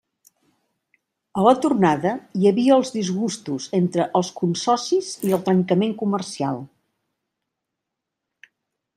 A 1.39 1.41
la 1.47 1.51
tornada 1.65 2.13
hi 2.39 2.47
havia 2.51 2.77
els 2.79 2.89
disgustos 2.95 3.67
entre 3.79 4.07
els 4.19 4.31
consocis 4.39 5.11
i 5.29 5.35
el 5.39 5.43
trencament 5.51 5.93
comercial. 5.99 6.57